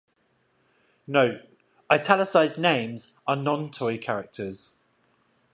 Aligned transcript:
Note: 1.05 1.41
"Italicized 1.91 2.57
names" 2.57 3.19
are 3.27 3.35
non-toy 3.35 3.99
characters. 3.99 4.79